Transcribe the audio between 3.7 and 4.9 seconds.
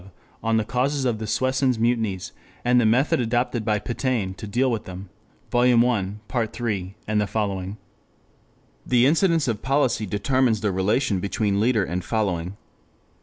Pétain to deal with